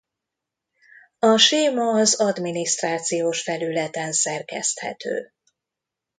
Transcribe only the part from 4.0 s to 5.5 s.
szerkeszthető.